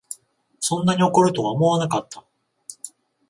[0.59, 2.25] そんなに怒るとは思わなかった